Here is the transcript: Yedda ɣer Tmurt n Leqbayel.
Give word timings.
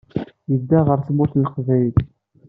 Yedda 0.51 0.79
ɣer 0.87 0.99
Tmurt 1.01 1.33
n 1.35 1.43
Leqbayel. 1.45 1.95